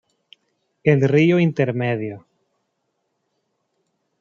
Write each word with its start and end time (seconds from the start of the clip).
El 0.83 1.07
río 1.07 1.39
intermedio."". 1.39 2.25